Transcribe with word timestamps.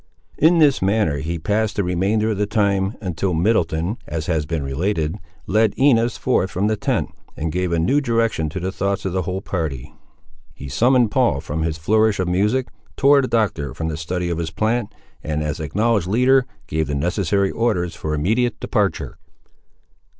In 0.39 0.57
this 0.57 0.81
manner 0.81 1.21
passed 1.43 1.75
the 1.75 1.83
remainder 1.83 2.31
of 2.31 2.39
the 2.39 2.47
time, 2.47 2.97
until 3.01 3.35
Middleton, 3.35 3.99
as 4.07 4.25
has 4.25 4.47
been 4.47 4.63
related, 4.63 5.19
led 5.45 5.75
Inez 5.77 6.17
forth 6.17 6.49
from 6.49 6.65
the 6.65 6.75
tent, 6.75 7.11
and 7.37 7.51
gave 7.51 7.71
a 7.71 7.77
new 7.77 8.01
direction 8.01 8.49
to 8.49 8.59
the 8.59 8.71
thoughts 8.71 9.05
of 9.05 9.13
the 9.13 9.21
whole 9.21 9.41
party. 9.43 9.93
He 10.55 10.69
summoned 10.69 11.11
Paul 11.11 11.39
from 11.39 11.61
his 11.61 11.77
flourish 11.77 12.19
of 12.19 12.27
music, 12.27 12.69
tore 12.97 13.21
the 13.21 13.27
Doctor 13.27 13.75
from 13.75 13.89
the 13.89 13.95
study 13.95 14.29
of 14.31 14.39
his 14.39 14.49
plant, 14.49 14.91
and, 15.23 15.43
as 15.43 15.59
acknowledged 15.59 16.07
leader, 16.07 16.47
gave 16.65 16.87
the 16.87 16.95
necessary 16.95 17.51
orders 17.51 17.93
for 17.93 18.15
immediate 18.15 18.59
departure. 18.59 19.19